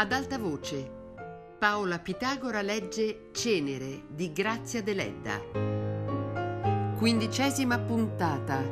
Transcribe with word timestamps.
Ad 0.00 0.12
alta 0.12 0.38
voce, 0.38 0.88
Paola 1.58 1.98
Pitagora 1.98 2.62
legge 2.62 3.30
Cenere 3.32 4.02
di 4.06 4.30
Grazia 4.30 4.80
Deledda. 4.80 5.40
Quindicesima 6.96 7.80
puntata. 7.80 8.62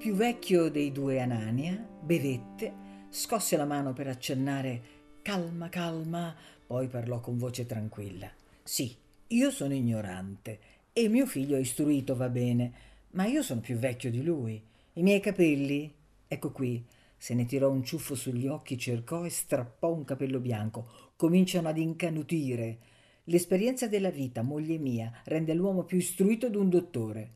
Più 0.00 0.14
vecchio 0.14 0.70
dei 0.70 0.92
due 0.92 1.20
Anania 1.20 1.76
bevette, 1.76 2.72
scosse 3.10 3.58
la 3.58 3.66
mano 3.66 3.92
per 3.92 4.06
accennare 4.06 4.82
calma, 5.20 5.68
calma, 5.68 6.34
poi 6.66 6.88
parlò 6.88 7.20
con 7.20 7.36
voce 7.36 7.66
tranquilla. 7.66 8.32
Sì, 8.62 8.96
io 9.26 9.50
sono 9.50 9.74
ignorante 9.74 10.58
e 10.94 11.06
mio 11.08 11.26
figlio 11.26 11.58
è 11.58 11.60
istruito, 11.60 12.16
va 12.16 12.30
bene, 12.30 12.72
ma 13.10 13.26
io 13.26 13.42
sono 13.42 13.60
più 13.60 13.76
vecchio 13.76 14.10
di 14.10 14.22
lui. 14.22 14.58
I 14.94 15.02
miei 15.02 15.20
capelli? 15.20 15.92
Ecco 16.26 16.50
qui. 16.50 16.82
Se 17.18 17.34
ne 17.34 17.44
tirò 17.44 17.70
un 17.70 17.84
ciuffo 17.84 18.14
sugli 18.14 18.46
occhi, 18.46 18.78
cercò 18.78 19.26
e 19.26 19.28
strappò 19.28 19.92
un 19.92 20.06
capello 20.06 20.40
bianco. 20.40 21.12
Cominciano 21.14 21.68
ad 21.68 21.76
incanutire. 21.76 22.78
L'esperienza 23.24 23.86
della 23.86 24.10
vita, 24.10 24.40
moglie 24.40 24.78
mia, 24.78 25.12
rende 25.24 25.52
l'uomo 25.52 25.84
più 25.84 25.98
istruito 25.98 26.48
d'un 26.48 26.70
dottore. 26.70 27.34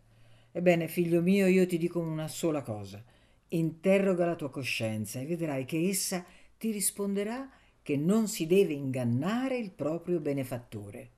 Ebbene, 0.57 0.87
figlio 0.87 1.21
mio, 1.21 1.49
io 1.49 1.67
ti 1.67 1.77
dico 1.77 1.99
una 1.99 2.29
sola 2.29 2.63
cosa. 2.63 3.03
Interroga 3.49 4.25
la 4.25 4.37
tua 4.37 4.51
coscienza 4.51 5.19
e 5.19 5.27
vedrai 5.27 5.65
che 5.65 5.89
essa 5.89 6.25
ti 6.57 6.71
risponderà 6.71 7.51
che 7.83 7.97
non 7.97 8.29
si 8.29 8.47
deve 8.47 8.73
ingannare 8.73 9.57
il 9.57 9.73
proprio 9.73 10.21
benefattore. 10.21 11.11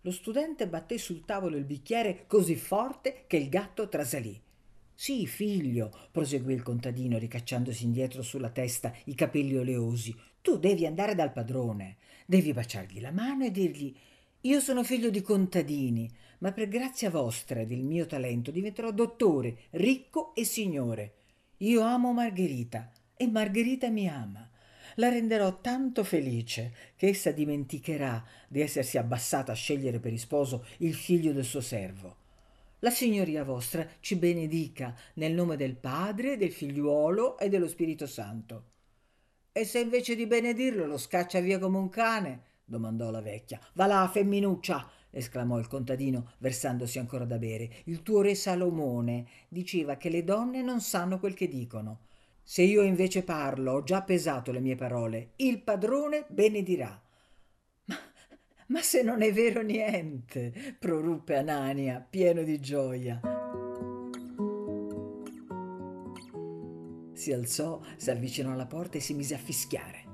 Lo 0.00 0.10
studente 0.10 0.66
batté 0.66 0.98
sul 0.98 1.24
tavolo 1.24 1.56
il 1.56 1.62
bicchiere 1.62 2.24
così 2.26 2.56
forte 2.56 3.22
che 3.28 3.36
il 3.36 3.48
gatto 3.48 3.88
trasalì. 3.88 4.36
Sì, 4.92 5.28
figlio, 5.28 5.96
proseguì 6.10 6.52
il 6.52 6.62
contadino 6.62 7.18
ricacciandosi 7.18 7.84
indietro 7.84 8.22
sulla 8.22 8.50
testa 8.50 8.92
i 9.04 9.14
capelli 9.14 9.56
oleosi, 9.56 10.12
tu 10.42 10.58
devi 10.58 10.86
andare 10.86 11.14
dal 11.14 11.32
padrone, 11.32 11.98
devi 12.26 12.52
baciargli 12.52 13.00
la 13.00 13.12
mano 13.12 13.44
e 13.44 13.52
dirgli 13.52 13.94
io 14.46 14.60
sono 14.60 14.84
figlio 14.84 15.10
di 15.10 15.22
contadini, 15.22 16.08
ma 16.38 16.52
per 16.52 16.68
grazia 16.68 17.10
vostra 17.10 17.60
e 17.60 17.66
del 17.66 17.82
mio 17.82 18.06
talento 18.06 18.50
diventerò 18.50 18.90
dottore, 18.90 19.56
ricco 19.70 20.34
e 20.34 20.44
signore. 20.44 21.12
Io 21.58 21.80
amo 21.82 22.12
Margherita 22.12 22.90
e 23.16 23.26
Margherita 23.28 23.88
mi 23.88 24.08
ama. 24.08 24.50
La 24.96 25.08
renderò 25.08 25.60
tanto 25.60 26.04
felice 26.04 26.72
che 26.96 27.08
essa 27.08 27.30
dimenticherà 27.30 28.24
di 28.48 28.60
essersi 28.60 28.98
abbassata 28.98 29.52
a 29.52 29.54
scegliere 29.54 29.98
per 30.00 30.16
sposo 30.18 30.64
il 30.78 30.94
figlio 30.94 31.32
del 31.32 31.44
suo 31.44 31.60
servo. 31.60 32.24
La 32.80 32.90
signoria 32.90 33.42
vostra 33.42 33.86
ci 34.00 34.16
benedica 34.16 34.94
nel 35.14 35.32
nome 35.32 35.56
del 35.56 35.76
Padre, 35.76 36.36
del 36.36 36.52
Figliuolo 36.52 37.38
e 37.38 37.48
dello 37.48 37.68
Spirito 37.68 38.06
Santo. 38.06 38.64
E 39.52 39.64
se 39.64 39.80
invece 39.80 40.14
di 40.14 40.26
benedirlo 40.26 40.86
lo 40.86 40.98
scaccia 40.98 41.40
via 41.40 41.58
come 41.58 41.78
un 41.78 41.88
cane? 41.88 42.42
domandò 42.64 43.10
la 43.10 43.22
vecchia. 43.22 43.58
Va 43.72 43.86
là, 43.86 44.08
femminuccia! 44.12 44.90
Esclamò 45.16 45.58
il 45.58 45.66
contadino, 45.66 46.32
versandosi 46.38 46.98
ancora 46.98 47.24
da 47.24 47.38
bere. 47.38 47.70
Il 47.84 48.02
tuo 48.02 48.20
re 48.20 48.34
Salomone 48.34 49.26
diceva 49.48 49.96
che 49.96 50.10
le 50.10 50.24
donne 50.24 50.62
non 50.62 50.80
sanno 50.80 51.18
quel 51.18 51.34
che 51.34 51.48
dicono. 51.48 52.00
Se 52.42 52.62
io 52.62 52.82
invece 52.82 53.22
parlo, 53.22 53.72
ho 53.72 53.82
già 53.82 54.02
pesato 54.02 54.52
le 54.52 54.60
mie 54.60 54.76
parole, 54.76 55.32
il 55.36 55.62
padrone 55.62 56.26
benedirà. 56.28 57.02
Ma, 57.86 57.96
ma 58.68 58.82
se 58.82 59.02
non 59.02 59.22
è 59.22 59.32
vero 59.32 59.62
niente, 59.62 60.76
proruppe 60.78 61.36
Anania, 61.36 62.06
pieno 62.08 62.42
di 62.42 62.60
gioia. 62.60 63.20
Si 67.14 67.32
alzò, 67.32 67.80
si 67.96 68.10
avvicinò 68.10 68.52
alla 68.52 68.66
porta 68.66 68.98
e 68.98 69.00
si 69.00 69.14
mise 69.14 69.34
a 69.34 69.38
fischiare. 69.38 70.05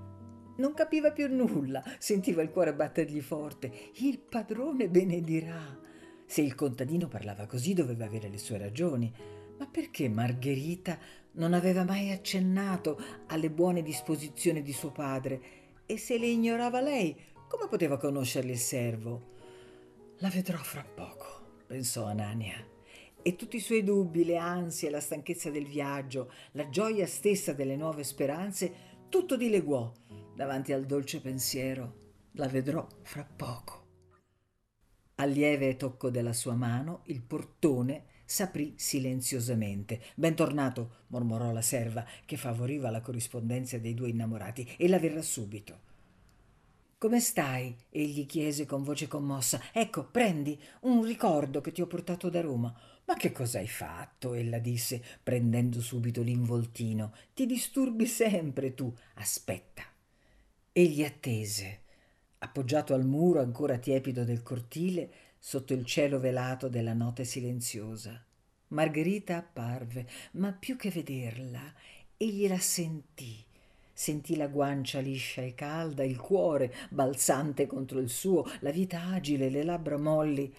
Non 0.63 0.75
capiva 0.75 1.11
più 1.11 1.27
nulla, 1.27 1.83
sentiva 1.99 2.41
il 2.41 2.53
cuore 2.53 2.73
battergli 2.73 3.21
forte. 3.21 3.91
Il 3.95 4.21
padrone 4.21 4.89
benedirà. 4.89 5.77
Se 6.25 6.41
il 6.41 6.55
contadino 6.55 7.09
parlava 7.09 7.47
così 7.47 7.75
doveva 7.75 8.05
avere 8.05 8.29
le 8.29 8.39
sue 8.39 8.59
ragioni. 8.59 9.13
Ma 9.59 9.67
perché 9.67 10.09
Margherita 10.09 10.97
non 11.33 11.53
aveva 11.53 11.83
mai 11.83 12.13
accennato 12.13 12.97
alle 13.27 13.51
buone 13.51 13.83
disposizioni 13.83 14.63
di 14.63 14.73
suo 14.73 14.93
padre? 14.93 15.41
E 15.85 15.99
se 15.99 16.17
le 16.17 16.29
ignorava 16.29 16.81
lei, 16.81 17.17
come 17.49 17.67
poteva 17.69 17.97
conoscerle 17.97 18.53
il 18.53 18.59
servo? 18.59 19.31
La 20.19 20.29
vedrò 20.29 20.59
fra 20.59 20.85
poco, 20.85 21.65
pensò 21.67 22.05
Anania. 22.05 22.65
E 23.21 23.35
tutti 23.35 23.57
i 23.57 23.61
suoi 23.61 23.83
dubbi, 23.83 24.25
le 24.25 24.37
ansie, 24.37 24.91
la 24.91 25.01
stanchezza 25.01 25.51
del 25.51 25.67
viaggio, 25.67 26.31
la 26.53 26.69
gioia 26.69 27.07
stessa 27.09 27.53
delle 27.53 27.75
nuove 27.75 28.05
speranze, 28.05 28.91
tutto 29.09 29.37
dileguò 29.37 29.93
davanti 30.35 30.73
al 30.73 30.87
dolce 30.87 31.21
pensiero. 31.21 32.01
La 32.33 32.49
vedrò 32.49 32.87
fra 33.03 33.25
poco. 33.25 33.81
Al 35.17 35.31
lieve 35.31 35.77
tocco 35.77 36.11
della 36.11 36.33
sua 36.33 36.55
mano 36.55 37.03
il 37.07 37.23
portone 37.23 38.05
s'aprì 38.25 38.75
silenziosamente. 38.77 40.01
Bentornato, 40.15 41.05
mormorò 41.09 41.53
la 41.53 41.61
serva, 41.61 42.05
che 42.25 42.37
favoriva 42.37 42.91
la 42.91 43.03
corrispondenza 43.03 43.79
dei 43.79 43.95
due 43.95 44.09
innamorati. 44.09 44.75
Ella 44.79 44.99
verrà 44.99 45.21
subito. 45.21 45.91
Come 46.97 47.21
stai? 47.21 47.77
egli 47.91 48.27
chiese 48.27 48.65
con 48.65 48.83
voce 48.83 49.09
commossa. 49.09 49.61
Ecco, 49.73 50.05
prendi 50.05 50.59
un 50.83 51.05
ricordo 51.05 51.61
che 51.61 51.73
ti 51.73 51.83
ho 51.83 51.87
portato 51.87 52.31
da 52.31 52.41
Roma. 52.41 52.75
Ma 53.05 53.15
che 53.15 53.33
cosa 53.33 53.59
hai 53.59 53.69
fatto? 53.69 54.35
ella 54.35 54.59
disse, 54.59 55.03
prendendo 55.23 55.81
subito 55.81 56.23
l'involtino. 56.23 57.13
Ti 57.35 57.45
disturbi 57.45 58.07
sempre 58.07 58.75
tu. 58.75 58.95
Aspetta. 59.15 59.92
Egli 60.75 61.05
attese, 61.05 61.81
appoggiato 62.39 62.95
al 62.95 63.05
muro 63.05 63.41
ancora 63.41 63.77
tiepido 63.77 64.25
del 64.25 64.43
cortile, 64.43 65.13
sotto 65.39 65.75
il 65.75 65.85
cielo 65.85 66.19
velato 66.19 66.69
della 66.69 66.95
notte 66.95 67.25
silenziosa. 67.25 68.25
Margherita 68.69 69.37
apparve, 69.37 70.09
ma 70.33 70.51
più 70.51 70.77
che 70.77 70.89
vederla, 70.89 71.61
egli 72.17 72.49
la 72.49 72.59
sentì. 72.59 73.45
Sentì 73.93 74.35
la 74.35 74.47
guancia 74.47 75.01
liscia 75.01 75.43
e 75.43 75.55
calda, 75.55 76.05
il 76.05 76.17
cuore 76.17 76.73
balzante 76.89 77.67
contro 77.67 77.99
il 77.99 78.09
suo, 78.09 78.47
la 78.61 78.71
vita 78.71 79.09
agile, 79.09 79.51
le 79.51 79.65
labbra 79.65 79.99
molli, 79.99 80.51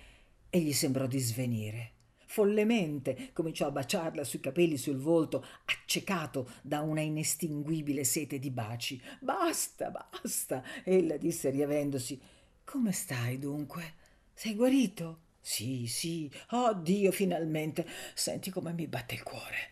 e 0.47 0.59
gli 0.59 0.74
sembrò 0.74 1.07
di 1.07 1.18
svenire 1.18 1.93
follemente 2.34 3.30
cominciò 3.32 3.68
a 3.68 3.72
baciarla 3.72 4.24
sui 4.24 4.40
capelli 4.40 4.76
sul 4.76 4.98
volto 4.98 5.46
accecato 5.66 6.50
da 6.64 6.82
una 6.82 7.02
inestinguibile 7.02 8.04
sete 8.04 8.40
di 8.40 8.50
baci. 8.50 9.00
Basta 9.20 9.92
basta 9.92 10.64
ella 10.84 11.18
disse 11.18 11.52
riavendosi. 11.52 12.20
Come 12.64 12.92
stai 12.92 13.38
dunque? 13.38 13.94
Sei 14.34 14.56
guarito? 14.56 15.20
Sì 15.40 15.86
sì. 15.86 16.28
Oh 16.52 16.74
dio 16.74 17.12
finalmente. 17.12 17.86
Senti 18.16 18.50
come 18.50 18.74
mi 18.74 18.88
batte 18.88 19.14
il 19.14 19.22
cuore. 19.22 19.70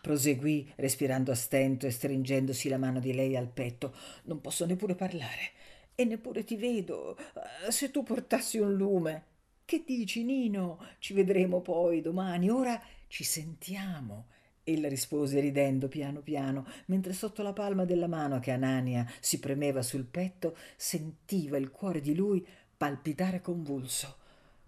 Proseguì 0.00 0.72
respirando 0.76 1.32
a 1.32 1.34
stento 1.34 1.86
e 1.86 1.90
stringendosi 1.90 2.70
la 2.70 2.78
mano 2.78 2.98
di 2.98 3.12
lei 3.12 3.36
al 3.36 3.48
petto. 3.48 3.94
Non 4.22 4.40
posso 4.40 4.64
neppure 4.64 4.94
parlare 4.94 5.52
e 5.94 6.06
neppure 6.06 6.44
ti 6.44 6.56
vedo. 6.56 7.14
Se 7.68 7.90
tu 7.90 8.02
portassi 8.02 8.56
un 8.56 8.72
lume 8.72 9.32
che 9.64 9.82
dici, 9.86 10.24
Nino? 10.24 10.78
Ci 10.98 11.14
vedremo 11.14 11.60
poi 11.60 12.00
domani. 12.00 12.50
Ora 12.50 12.80
ci 13.08 13.24
sentiamo. 13.24 14.26
Ella 14.62 14.88
rispose 14.88 15.40
ridendo 15.40 15.88
piano 15.88 16.20
piano, 16.20 16.66
mentre 16.86 17.12
sotto 17.12 17.42
la 17.42 17.52
palma 17.52 17.84
della 17.84 18.06
mano 18.06 18.40
che 18.40 18.50
Anania 18.50 19.06
si 19.20 19.38
premeva 19.38 19.82
sul 19.82 20.04
petto 20.04 20.56
sentiva 20.76 21.58
il 21.58 21.70
cuore 21.70 22.00
di 22.00 22.14
lui 22.14 22.46
palpitare 22.76 23.40
convulso. 23.40 24.16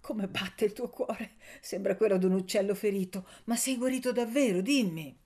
Come 0.00 0.28
batte 0.28 0.66
il 0.66 0.72
tuo 0.72 0.88
cuore? 0.88 1.32
Sembra 1.60 1.96
quello 1.96 2.18
d'un 2.18 2.32
uccello 2.32 2.74
ferito. 2.74 3.26
Ma 3.44 3.56
sei 3.56 3.76
guarito 3.76 4.12
davvero? 4.12 4.60
Dimmi. 4.60 5.18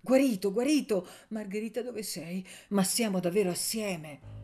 Guarito, 0.00 0.52
guarito. 0.52 1.06
Margherita, 1.28 1.82
dove 1.82 2.02
sei? 2.02 2.46
Ma 2.68 2.82
siamo 2.82 3.20
davvero 3.20 3.50
assieme. 3.50 4.41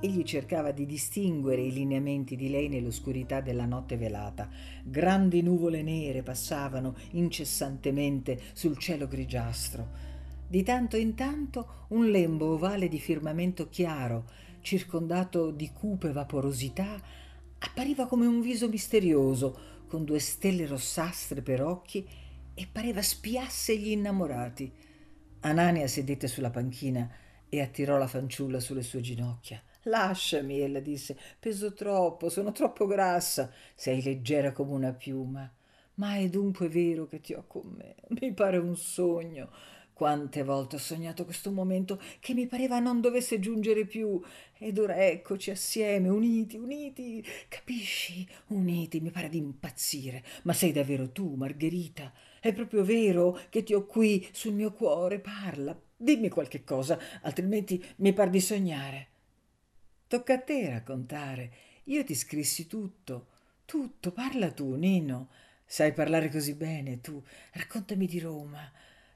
Egli 0.00 0.22
cercava 0.22 0.70
di 0.70 0.86
distinguere 0.86 1.60
i 1.60 1.72
lineamenti 1.72 2.36
di 2.36 2.50
lei 2.50 2.68
nell'oscurità 2.68 3.40
della 3.40 3.64
notte 3.64 3.96
velata. 3.96 4.48
Grandi 4.84 5.42
nuvole 5.42 5.82
nere 5.82 6.22
passavano 6.22 6.94
incessantemente 7.12 8.40
sul 8.52 8.78
cielo 8.78 9.08
grigiastro. 9.08 9.88
Di 10.46 10.62
tanto 10.62 10.96
in 10.96 11.16
tanto 11.16 11.86
un 11.88 12.08
lembo 12.10 12.52
ovale 12.52 12.86
di 12.86 13.00
firmamento 13.00 13.68
chiaro, 13.68 14.30
circondato 14.60 15.50
di 15.50 15.70
cupe 15.72 16.12
vaporosità, 16.12 17.02
appariva 17.58 18.06
come 18.06 18.26
un 18.26 18.40
viso 18.40 18.68
misterioso, 18.68 19.58
con 19.88 20.04
due 20.04 20.20
stelle 20.20 20.66
rossastre 20.66 21.42
per 21.42 21.60
occhi, 21.60 22.06
e 22.54 22.68
pareva 22.70 23.02
spiasse 23.02 23.76
gli 23.76 23.90
innamorati. 23.90 24.70
Anania 25.40 25.88
sedette 25.88 26.28
sulla 26.28 26.50
panchina 26.50 27.10
e 27.48 27.60
attirò 27.60 27.98
la 27.98 28.06
fanciulla 28.06 28.60
sulle 28.60 28.82
sue 28.82 29.00
ginocchia. 29.00 29.60
Lasciami, 29.82 30.60
ella 30.60 30.80
disse, 30.80 31.16
peso 31.38 31.72
troppo, 31.72 32.28
sono 32.28 32.52
troppo 32.52 32.86
grassa, 32.86 33.50
sei 33.74 34.02
leggera 34.02 34.52
come 34.52 34.72
una 34.72 34.92
piuma. 34.92 35.50
Ma 35.94 36.16
è 36.16 36.28
dunque 36.28 36.68
vero 36.68 37.06
che 37.06 37.20
ti 37.20 37.34
ho 37.34 37.44
con 37.46 37.74
me? 37.76 37.96
Mi 38.20 38.32
pare 38.32 38.56
un 38.58 38.76
sogno. 38.76 39.50
Quante 39.92 40.44
volte 40.44 40.76
ho 40.76 40.78
sognato 40.78 41.24
questo 41.24 41.50
momento 41.50 42.00
che 42.20 42.32
mi 42.32 42.46
pareva 42.46 42.78
non 42.78 43.00
dovesse 43.00 43.40
giungere 43.40 43.84
più. 43.84 44.20
Ed 44.56 44.78
ora 44.78 45.04
eccoci 45.04 45.50
assieme, 45.50 46.08
uniti, 46.08 46.56
uniti. 46.56 47.24
Capisci? 47.48 48.24
Uniti, 48.48 49.00
mi 49.00 49.10
pare 49.10 49.28
di 49.28 49.38
impazzire. 49.38 50.22
Ma 50.44 50.52
sei 50.52 50.70
davvero 50.70 51.10
tu, 51.10 51.34
Margherita? 51.34 52.12
È 52.40 52.52
proprio 52.52 52.84
vero 52.84 53.36
che 53.50 53.64
ti 53.64 53.74
ho 53.74 53.86
qui 53.86 54.28
sul 54.32 54.52
mio 54.54 54.72
cuore? 54.72 55.18
Parla, 55.18 55.76
dimmi 55.96 56.28
qualche 56.28 56.62
cosa, 56.62 56.96
altrimenti 57.22 57.84
mi 57.96 58.12
par 58.12 58.30
di 58.30 58.40
sognare. 58.40 59.07
Tocca 60.08 60.34
a 60.34 60.38
te 60.38 60.70
raccontare. 60.70 61.50
Io 61.84 62.02
ti 62.02 62.14
scrissi 62.14 62.66
tutto. 62.66 63.26
Tutto, 63.66 64.10
parla 64.10 64.50
tu, 64.50 64.74
Nino. 64.74 65.28
Sai 65.66 65.92
parlare 65.92 66.30
così 66.30 66.54
bene, 66.54 67.02
tu. 67.02 67.22
Raccontami 67.52 68.06
di 68.06 68.18
Roma. 68.18 68.72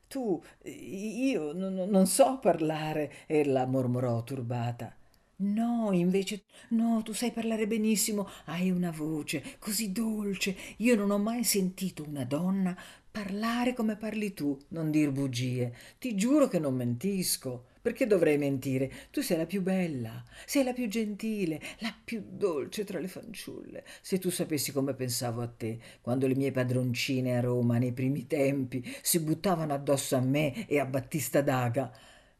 Tu, 0.06 0.42
io 0.64 1.52
non, 1.52 1.74
non 1.88 2.06
so 2.06 2.38
parlare, 2.38 3.24
ella 3.26 3.64
mormorò 3.64 4.22
turbata. 4.22 4.94
No, 5.36 5.90
invece, 5.92 6.42
no, 6.68 7.00
tu 7.02 7.14
sai 7.14 7.32
parlare 7.32 7.66
benissimo, 7.66 8.28
hai 8.44 8.70
una 8.70 8.90
voce 8.90 9.56
così 9.58 9.90
dolce. 9.92 10.54
Io 10.78 10.94
non 10.94 11.10
ho 11.10 11.18
mai 11.18 11.42
sentito 11.42 12.04
una 12.06 12.24
donna 12.24 12.76
parlare 13.10 13.72
come 13.72 13.96
parli 13.96 14.34
tu, 14.34 14.58
non 14.68 14.90
dir 14.90 15.10
bugie. 15.10 15.74
Ti 15.98 16.14
giuro 16.14 16.48
che 16.48 16.58
non 16.58 16.74
mentisco. 16.74 17.64
Perché 17.82 18.06
dovrei 18.06 18.38
mentire? 18.38 18.90
Tu 19.10 19.22
sei 19.22 19.36
la 19.38 19.44
più 19.46 19.60
bella, 19.60 20.22
sei 20.46 20.62
la 20.62 20.72
più 20.72 20.86
gentile, 20.86 21.60
la 21.78 21.92
più 22.04 22.22
dolce 22.24 22.84
tra 22.84 23.00
le 23.00 23.08
fanciulle. 23.08 23.84
Se 24.00 24.20
tu 24.20 24.30
sapessi 24.30 24.70
come 24.70 24.94
pensavo 24.94 25.42
a 25.42 25.48
te, 25.48 25.80
quando 26.00 26.28
le 26.28 26.36
mie 26.36 26.52
padroncine 26.52 27.36
a 27.36 27.40
Roma, 27.40 27.78
nei 27.78 27.92
primi 27.92 28.28
tempi, 28.28 28.84
si 29.02 29.18
buttavano 29.18 29.74
addosso 29.74 30.14
a 30.14 30.20
me 30.20 30.68
e 30.68 30.78
a 30.78 30.86
Battista 30.86 31.42
Daga, 31.42 31.90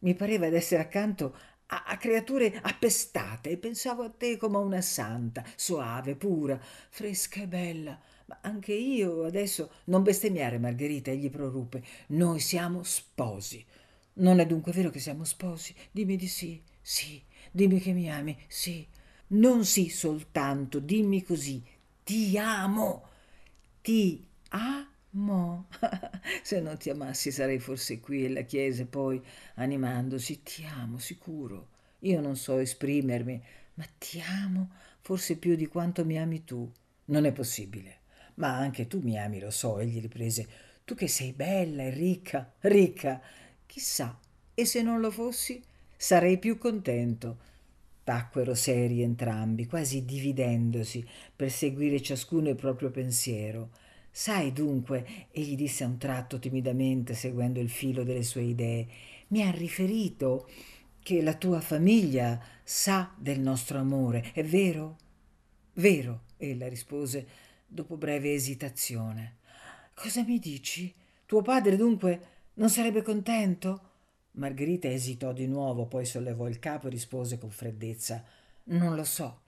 mi 0.01 0.15
pareva 0.15 0.49
d'essere 0.49 0.83
accanto 0.83 1.37
a, 1.67 1.85
a 1.87 1.97
creature 1.97 2.61
appestate 2.63 3.51
e 3.51 3.57
pensavo 3.57 4.05
a 4.05 4.11
te 4.11 4.37
come 4.37 4.59
a 4.59 4.61
una 4.61 4.81
santa, 4.81 5.45
soave, 5.57 6.15
pura, 6.15 6.57
fresca 6.61 7.43
e 7.43 7.49
bella. 7.49 8.01
Ma 8.27 8.39
anche 8.43 8.75
io 8.75 9.25
adesso 9.25 9.73
non 9.87 10.05
bestemmiare, 10.05 10.59
Margherita, 10.59 11.11
egli 11.11 11.31
proruppe. 11.31 11.83
Noi 12.09 12.39
siamo 12.39 12.85
sposi. 12.85 13.65
Non 14.15 14.41
è 14.41 14.47
dunque 14.47 14.73
vero 14.73 14.91
che 14.91 14.99
siamo 15.01 15.25
sposi? 15.25 15.75
Dimmi 15.91 16.17
di 16.17 16.27
sì, 16.29 16.61
sì, 16.81 17.21
dimmi 17.51 17.81
che 17.81 17.93
mi 17.93 18.11
ami, 18.11 18.37
sì. 18.47 18.87
Non 19.29 19.65
sì 19.65 19.89
soltanto, 19.89 20.79
dimmi 20.79 21.23
così, 21.23 21.63
ti 22.05 22.37
amo, 22.37 23.09
ti 23.81 24.23
amo. 24.51 25.67
Se 26.43 26.61
non 26.61 26.77
ti 26.79 26.91
amassi 26.91 27.31
sarei 27.31 27.59
forse 27.59 28.01
qui 28.01 28.27
alla 28.27 28.43
chiesa 28.43 28.85
poi 28.85 29.23
animandosi, 29.55 30.43
ti 30.43 30.65
amo 30.65 30.99
sicuro. 30.99 31.69
Io 32.01 32.21
non 32.21 32.37
so 32.37 32.59
esprimermi, 32.59 33.43
ma 33.75 33.85
ti 33.99 34.21
amo 34.21 34.71
forse 35.01 35.37
più 35.37 35.57
di 35.57 35.67
quanto 35.67 36.05
mi 36.05 36.19
ami 36.19 36.45
tu. 36.45 36.71
Non 37.07 37.25
è 37.25 37.33
possibile. 37.33 38.01
Ma 38.35 38.57
anche 38.57 38.87
tu 38.87 39.01
mi 39.01 39.19
ami, 39.19 39.41
lo 39.41 39.51
so, 39.51 39.79
egli 39.79 40.01
riprese. 40.01 40.47
Tu 40.85 40.95
che 40.95 41.09
sei 41.09 41.33
bella 41.33 41.85
e 41.85 41.91
ricca, 41.91 42.53
ricca 42.61 43.21
Chissà, 43.73 44.19
e 44.53 44.67
se 44.67 44.83
non 44.83 45.01
lo 45.01 45.11
fossi, 45.11 45.59
sarei 45.97 46.39
più 46.39 46.59
contento. 46.59 47.39
Tacquero 48.05 48.55
seri 48.55 49.01
entrambi, 49.01 49.65
quasi 49.65 50.05
dividendosi, 50.05 51.03
per 51.35 51.51
seguire 51.51 52.03
ciascuno 52.03 52.51
il 52.51 52.55
proprio 52.55 52.91
pensiero. 52.91 53.71
Sai 54.11 54.53
dunque, 54.53 55.29
egli 55.31 55.57
disse 55.57 55.85
a 55.85 55.87
un 55.87 55.97
tratto 55.97 56.39
timidamente, 56.39 57.15
seguendo 57.15 57.61
il 57.61 57.71
filo 57.71 58.05
delle 58.05 58.25
sue 58.25 58.43
idee, 58.43 58.87
mi 59.29 59.41
ha 59.41 59.51
riferito 59.51 60.51
che 61.03 61.23
la 61.23 61.33
tua 61.33 61.63
famiglia 61.63 62.39
sa 62.63 63.11
del 63.17 63.41
nostro 63.41 63.79
amore, 63.79 64.33
è 64.35 64.45
vero? 64.45 64.99
Vero, 65.73 66.25
ella 66.37 66.69
rispose 66.69 67.27
dopo 67.67 67.97
breve 67.97 68.35
esitazione. 68.35 69.37
Cosa 69.95 70.23
mi 70.25 70.39
dici? 70.39 70.93
Tuo 71.25 71.41
padre 71.41 71.77
dunque 71.77 72.32
non 72.55 72.69
sarebbe 72.69 73.03
contento? 73.03 73.91
Margherita 74.33 74.89
esitò 74.89 75.33
di 75.33 75.47
nuovo, 75.47 75.87
poi 75.87 76.05
sollevò 76.05 76.49
il 76.49 76.59
capo 76.59 76.87
e 76.87 76.91
rispose 76.91 77.39
con 77.39 77.51
freddezza 77.51 78.25
Non 78.65 78.95
lo 78.95 79.05
so. 79.05 79.41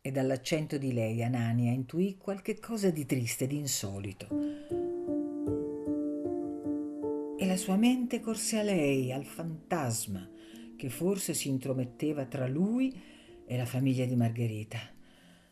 E 0.00 0.10
dall'accento 0.10 0.78
di 0.78 0.92
lei 0.92 1.22
Anania 1.22 1.72
intuì 1.72 2.16
qualche 2.16 2.58
cosa 2.58 2.90
di 2.90 3.04
triste, 3.04 3.46
di 3.46 3.56
insolito. 3.56 4.28
E 7.38 7.46
la 7.46 7.56
sua 7.56 7.76
mente 7.76 8.20
corse 8.20 8.58
a 8.58 8.62
lei, 8.62 9.12
al 9.12 9.24
fantasma, 9.24 10.28
che 10.76 10.88
forse 10.88 11.34
si 11.34 11.48
intrometteva 11.48 12.24
tra 12.24 12.46
lui 12.46 12.98
e 13.46 13.56
la 13.56 13.66
famiglia 13.66 14.06
di 14.06 14.16
Margherita. 14.16 14.78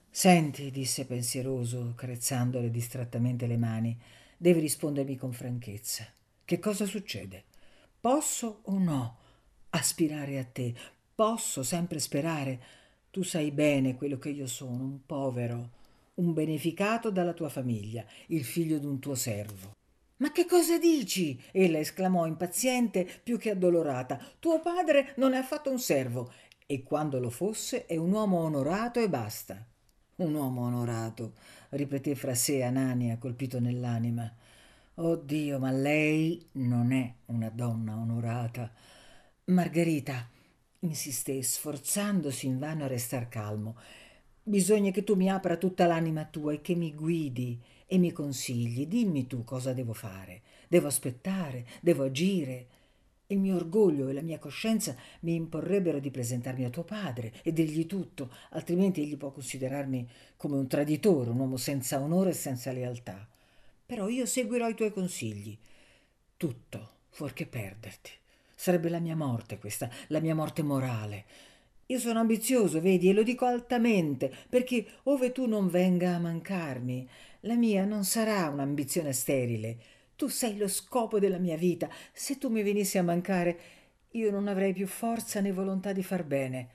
Senti, 0.09 0.71
disse 0.71 1.05
pensieroso, 1.05 1.93
carezzandole 1.95 2.71
distrattamente 2.71 3.47
le 3.47 3.59
mani, 3.59 3.99
devi 4.37 4.61
rispondermi 4.61 5.17
con 5.17 5.33
franchezza. 5.33 6.16
Che 6.47 6.61
cosa 6.61 6.87
succede? 6.87 7.43
Posso 7.99 8.61
o 8.67 8.79
no 8.79 9.17
aspirare 9.71 10.39
a 10.39 10.45
te? 10.45 10.73
Posso 11.13 11.65
sempre 11.65 11.99
sperare? 11.99 12.61
Tu 13.11 13.25
sai 13.25 13.51
bene 13.51 13.97
quello 13.97 14.17
che 14.17 14.29
io 14.29 14.47
sono, 14.47 14.85
un 14.85 15.05
povero, 15.05 15.71
un 16.15 16.33
beneficato 16.33 17.11
dalla 17.11 17.33
tua 17.33 17.49
famiglia, 17.49 18.05
il 18.29 18.45
figlio 18.45 18.79
d'un 18.79 19.01
tuo 19.01 19.17
servo. 19.17 19.73
Ma 20.19 20.31
che 20.31 20.47
cosa 20.47 20.79
dici? 20.79 21.37
Ella 21.51 21.81
esclamò 21.81 22.27
impaziente 22.27 23.05
più 23.25 23.39
che 23.39 23.51
addolorata. 23.51 24.17
Tuo 24.39 24.61
padre 24.61 25.15
non 25.17 25.35
è 25.35 25.39
affatto 25.39 25.69
un 25.69 25.81
servo 25.81 26.33
e 26.65 26.85
quando 26.85 27.19
lo 27.19 27.31
fosse 27.31 27.87
è 27.87 27.97
un 27.97 28.13
uomo 28.13 28.39
onorato 28.39 29.01
e 29.01 29.09
basta. 29.09 29.67
Un 30.19 30.33
uomo 30.33 30.61
onorato, 30.61 31.33
ripeté 31.71 32.15
fra 32.15 32.37
sé 32.37 32.63
Anania, 32.63 33.19
colpito 33.19 33.59
nell'anima. 33.59 34.33
Oddio, 34.99 35.59
ma 35.59 35.71
lei 35.73 36.43
non 36.53 36.91
è 36.91 37.13
una 37.27 37.51
donna 37.51 37.99
onorata. 37.99 38.73
Margherita, 39.45 40.27
insisté, 40.81 41.43
sforzandosi 41.43 42.47
invano 42.47 42.85
a 42.85 42.87
restar 42.87 43.29
calmo, 43.29 43.77
bisogna 44.43 44.91
che 44.93 45.05
tu 45.05 45.15
mi 45.15 45.29
apra 45.29 45.59
tutta 45.59 45.87
l'anima 45.87 46.25
tua 46.25 46.55
e 46.55 46.63
che 46.63 46.75
mi 46.75 46.95
guidi 46.95 47.61
e 47.85 47.99
mi 47.99 48.11
consigli. 48.11 48.87
Dimmi 48.87 49.27
tu 49.27 49.45
cosa 49.45 49.75
devo 49.75 49.93
fare. 49.93 50.41
Devo 50.67 50.87
aspettare, 50.87 51.67
devo 51.83 52.05
agire. 52.05 52.67
Il 53.27 53.39
mio 53.39 53.57
orgoglio 53.57 54.09
e 54.09 54.15
la 54.15 54.23
mia 54.23 54.39
coscienza 54.39 54.97
mi 55.21 55.35
imporrebbero 55.35 56.01
di 56.01 56.11
presentarmi 56.11 56.65
a 56.65 56.71
tuo 56.71 56.85
padre 56.85 57.35
e 57.43 57.53
dirgli 57.53 57.85
tutto, 57.85 58.31
altrimenti 58.53 59.03
egli 59.03 59.19
può 59.19 59.31
considerarmi 59.31 60.09
come 60.39 60.57
un 60.57 60.67
traditore, 60.69 61.29
un 61.29 61.39
uomo 61.39 61.59
senza 61.59 62.01
onore 62.01 62.31
e 62.31 62.35
senza 62.35 62.73
lealtà. 62.73 63.29
Però 63.87 64.09
io 64.09 64.27
seguirò 64.27 64.69
i 64.69 64.75
tuoi 64.75 64.93
consigli. 64.93 65.57
Tutto, 66.37 66.91
fuorché 67.11 67.47
perderti. 67.47 68.11
Sarebbe 68.55 68.89
la 68.89 68.99
mia 68.99 69.15
morte 69.15 69.59
questa, 69.59 69.89
la 70.09 70.21
mia 70.21 70.35
morte 70.35 70.63
morale. 70.63 71.25
Io 71.87 72.01
sono 72.01 72.19
ambizioso, 72.19 72.81
vedi, 72.81 73.09
e 73.09 73.13
lo 73.13 73.23
dico 73.23 73.45
altamente, 73.45 74.35
perché 74.49 74.85
ove 75.05 75.31
tu 75.31 75.47
non 75.47 75.69
venga 75.69 76.17
a 76.17 76.19
mancarmi, 76.19 77.09
la 77.41 77.55
mia 77.55 77.85
non 77.85 78.05
sarà 78.05 78.49
un'ambizione 78.49 79.13
sterile. 79.13 79.79
Tu 80.17 80.27
sei 80.27 80.57
lo 80.57 80.67
scopo 80.67 81.21
della 81.21 81.39
mia 81.39 81.57
vita. 81.57 81.89
Se 82.13 82.39
tu 82.39 82.49
mi 82.49 82.63
venissi 82.63 82.99
a 82.99 83.05
mancare, 83.05 83.61
io 84.13 84.31
non 84.33 84.49
avrei 84.49 84.73
più 84.73 84.87
forza 84.89 85.41
né 85.41 85.53
volontà 85.53 85.93
di 85.93 86.03
far 86.03 86.25
bene. 86.25 86.71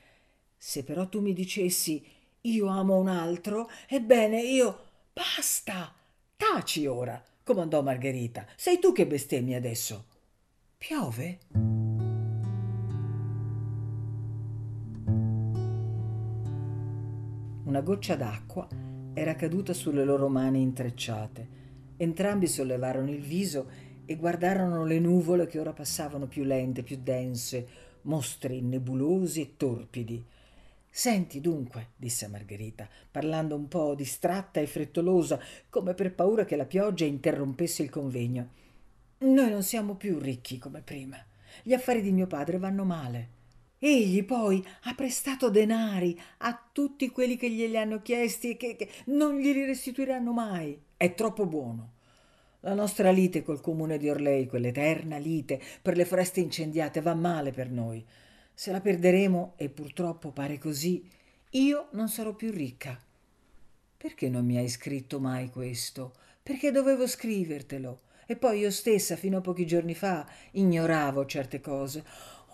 Se 0.57 0.83
però 0.83 1.09
tu 1.09 1.19
mi 1.19 1.33
dicessi 1.33 2.05
io 2.41 2.67
amo 2.67 2.97
un 2.97 3.07
altro, 3.07 3.69
ebbene 3.89 4.41
io 4.41 4.85
basta. 5.11 5.93
Taci 6.41 6.87
ora, 6.87 7.23
comandò 7.43 7.83
Margherita. 7.83 8.47
Sei 8.55 8.79
tu 8.79 8.93
che 8.93 9.05
bestemmi 9.05 9.53
adesso. 9.53 10.05
Piove? 10.75 11.37
Una 17.65 17.81
goccia 17.81 18.15
d'acqua 18.15 18.67
era 19.13 19.35
caduta 19.35 19.73
sulle 19.73 20.03
loro 20.03 20.29
mani 20.29 20.63
intrecciate. 20.63 21.49
Entrambi 21.97 22.47
sollevarono 22.47 23.11
il 23.11 23.21
viso 23.21 23.69
e 24.05 24.15
guardarono 24.15 24.83
le 24.83 24.97
nuvole 24.97 25.45
che 25.45 25.59
ora 25.59 25.73
passavano 25.73 26.25
più 26.25 26.43
lente, 26.43 26.81
più 26.81 26.97
dense, 27.03 27.67
mostri 28.01 28.61
nebulosi 28.61 29.41
e 29.41 29.53
torpidi. 29.57 30.25
Senti 30.93 31.39
dunque, 31.39 31.91
disse 31.95 32.27
Margherita, 32.27 32.87
parlando 33.09 33.55
un 33.55 33.69
po' 33.69 33.95
distratta 33.95 34.59
e 34.59 34.67
frettolosa, 34.67 35.39
come 35.69 35.93
per 35.93 36.13
paura 36.13 36.43
che 36.43 36.57
la 36.57 36.65
pioggia 36.65 37.05
interrompesse 37.05 37.81
il 37.81 37.89
convegno. 37.89 38.49
Noi 39.19 39.49
non 39.49 39.63
siamo 39.63 39.95
più 39.95 40.19
ricchi 40.19 40.57
come 40.57 40.81
prima. 40.81 41.17
Gli 41.63 41.73
affari 41.73 42.01
di 42.01 42.11
mio 42.11 42.27
padre 42.27 42.57
vanno 42.57 42.83
male. 42.83 43.29
Egli 43.79 44.25
poi 44.25 44.63
ha 44.83 44.93
prestato 44.93 45.49
denari 45.49 46.19
a 46.39 46.69
tutti 46.71 47.09
quelli 47.09 47.37
che 47.37 47.49
glieli 47.49 47.77
hanno 47.77 48.01
chiesti 48.01 48.51
e 48.51 48.57
che, 48.57 48.75
che 48.75 48.89
non 49.05 49.37
glieli 49.37 49.63
restituiranno 49.63 50.33
mai. 50.33 50.77
È 50.97 51.13
troppo 51.15 51.45
buono. 51.45 51.93
La 52.59 52.73
nostra 52.73 53.11
lite 53.11 53.43
col 53.43 53.61
comune 53.61 53.97
di 53.97 54.09
Orlei, 54.09 54.45
quell'eterna 54.45 55.17
lite 55.17 55.59
per 55.81 55.95
le 55.95 56.05
foreste 56.05 56.41
incendiate, 56.41 56.99
va 56.99 57.15
male 57.15 57.51
per 57.51 57.71
noi. 57.71 58.05
Se 58.61 58.71
la 58.71 58.79
perderemo, 58.79 59.53
e 59.55 59.69
purtroppo 59.69 60.29
pare 60.29 60.59
così, 60.59 61.03
io 61.49 61.87
non 61.93 62.09
sarò 62.09 62.35
più 62.35 62.51
ricca. 62.51 62.95
Perché 63.97 64.29
non 64.29 64.45
mi 64.45 64.55
hai 64.55 64.69
scritto 64.69 65.19
mai 65.19 65.49
questo? 65.49 66.13
Perché 66.43 66.69
dovevo 66.69 67.07
scrivertelo? 67.07 68.01
E 68.27 68.35
poi 68.35 68.59
io 68.59 68.69
stessa, 68.69 69.15
fino 69.15 69.39
a 69.39 69.41
pochi 69.41 69.65
giorni 69.65 69.95
fa, 69.95 70.29
ignoravo 70.51 71.25
certe 71.25 71.59
cose. 71.59 72.05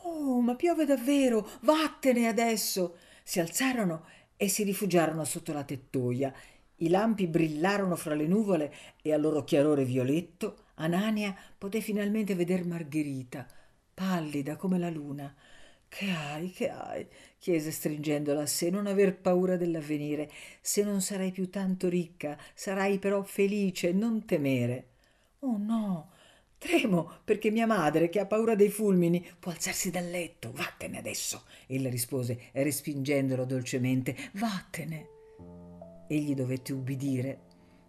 Oh, 0.03 0.39
ma 0.39 0.55
piove 0.55 0.85
davvero! 0.85 1.45
Vattene 1.63 2.29
adesso! 2.29 2.95
Si 3.21 3.41
alzarono 3.41 4.05
e 4.37 4.47
si 4.47 4.63
rifugiarono 4.63 5.25
sotto 5.25 5.51
la 5.51 5.65
tettoia 5.65 6.33
i 6.75 6.87
lampi 6.87 7.27
brillarono 7.27 7.97
fra 7.97 8.15
le 8.15 8.27
nuvole 8.27 8.73
e 9.01 9.11
al 9.11 9.19
loro 9.19 9.43
chiarore 9.43 9.83
violetto 9.83 10.67
Anania 10.75 11.35
poté 11.57 11.81
finalmente 11.81 12.33
veder 12.33 12.65
Margherita, 12.65 13.45
pallida 13.93 14.55
come 14.55 14.79
la 14.79 14.89
luna. 14.89 15.35
Che 15.89 16.09
hai, 16.09 16.51
che 16.51 16.69
hai? 16.69 17.07
chiese 17.37 17.71
stringendola 17.71 18.41
a 18.41 18.45
sé, 18.45 18.69
non 18.69 18.87
aver 18.87 19.17
paura 19.17 19.55
dell'avvenire. 19.55 20.29
Se 20.61 20.83
non 20.83 21.01
sarai 21.01 21.31
più 21.31 21.49
tanto 21.49 21.87
ricca, 21.87 22.37
sarai 22.53 22.99
però 22.99 23.23
felice, 23.23 23.91
non 23.93 24.25
temere. 24.25 24.87
Oh 25.39 25.57
no, 25.57 26.11
tremo 26.57 27.19
perché 27.23 27.51
mia 27.51 27.65
madre, 27.65 28.09
che 28.09 28.19
ha 28.19 28.25
paura 28.25 28.55
dei 28.55 28.69
fulmini, 28.69 29.25
può 29.39 29.51
alzarsi 29.51 29.91
dal 29.91 30.09
letto. 30.09 30.51
Vattene 30.51 30.97
adesso, 30.97 31.43
ella 31.67 31.89
rispose, 31.89 32.49
respingendolo 32.51 33.45
dolcemente. 33.45 34.15
Vattene. 34.33 35.07
Egli 36.07 36.35
dovette 36.35 36.73
ubbidire, 36.73 37.39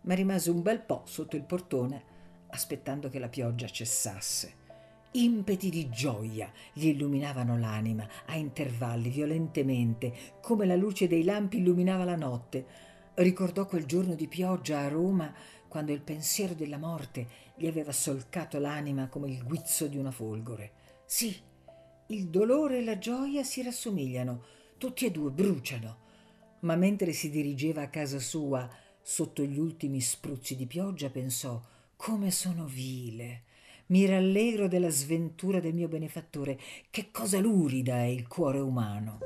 ma 0.02 0.14
rimase 0.14 0.50
un 0.50 0.62
bel 0.62 0.80
po' 0.80 1.02
sotto 1.06 1.36
il 1.36 1.44
portone, 1.44 2.04
aspettando 2.50 3.08
che 3.08 3.18
la 3.18 3.28
pioggia 3.28 3.66
cessasse. 3.66 4.66
Impeti 5.12 5.70
di 5.70 5.88
gioia 5.88 6.52
gli 6.72 6.86
illuminavano 6.88 7.58
l'anima 7.58 8.06
a 8.26 8.36
intervalli 8.36 9.08
violentemente, 9.08 10.12
come 10.40 10.66
la 10.66 10.76
luce 10.76 11.06
dei 11.06 11.24
lampi 11.24 11.58
illuminava 11.58 12.04
la 12.04 12.16
notte. 12.16 12.66
Ricordò 13.14 13.66
quel 13.66 13.86
giorno 13.86 14.14
di 14.14 14.28
pioggia 14.28 14.80
a 14.80 14.88
Roma, 14.88 15.34
quando 15.66 15.92
il 15.92 16.02
pensiero 16.02 16.54
della 16.54 16.78
morte 16.78 17.26
gli 17.56 17.66
aveva 17.66 17.92
solcato 17.92 18.58
l'anima 18.58 19.08
come 19.08 19.28
il 19.28 19.42
guizzo 19.42 19.86
di 19.86 19.96
una 19.96 20.10
folgore. 20.10 20.72
Sì, 21.04 21.34
il 22.08 22.28
dolore 22.28 22.78
e 22.78 22.84
la 22.84 22.98
gioia 22.98 23.42
si 23.42 23.62
rassomigliano, 23.62 24.42
tutti 24.78 25.06
e 25.06 25.10
due 25.10 25.30
bruciano 25.30 26.06
ma 26.60 26.74
mentre 26.76 27.12
si 27.12 27.30
dirigeva 27.30 27.82
a 27.82 27.88
casa 27.88 28.18
sua 28.18 28.68
sotto 29.00 29.42
gli 29.42 29.58
ultimi 29.58 30.00
spruzzi 30.00 30.56
di 30.56 30.66
pioggia 30.66 31.10
pensò 31.10 31.60
come 31.96 32.30
sono 32.30 32.64
vile. 32.64 33.44
Mi 33.90 34.04
rallegro 34.04 34.68
della 34.68 34.90
sventura 34.90 35.60
del 35.60 35.72
mio 35.72 35.88
benefattore. 35.88 36.58
Che 36.90 37.08
cosa 37.10 37.40
lurida 37.40 38.00
è 38.00 38.06
il 38.06 38.28
cuore 38.28 38.58
umano. 38.58 39.18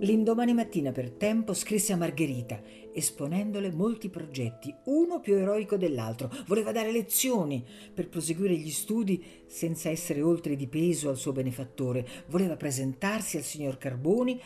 L'indomani 0.00 0.52
mattina 0.52 0.92
per 0.92 1.10
tempo 1.10 1.54
scrisse 1.54 1.94
a 1.94 1.96
Margherita, 1.96 2.60
esponendole 2.92 3.70
molti 3.72 4.10
progetti, 4.10 4.74
uno 4.84 5.20
più 5.20 5.36
eroico 5.36 5.78
dell'altro. 5.78 6.30
Voleva 6.46 6.70
dare 6.70 6.92
lezioni 6.92 7.64
per 7.94 8.10
proseguire 8.10 8.54
gli 8.54 8.70
studi 8.70 9.24
senza 9.46 9.88
essere 9.88 10.20
oltre 10.20 10.54
di 10.54 10.66
peso 10.66 11.08
al 11.08 11.16
suo 11.16 11.32
benefattore. 11.32 12.06
Voleva 12.26 12.56
presentarsi 12.56 13.38
al 13.38 13.42
signor 13.42 13.78
Carboni 13.78 14.38